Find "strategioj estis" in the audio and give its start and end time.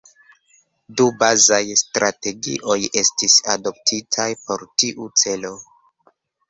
1.83-3.39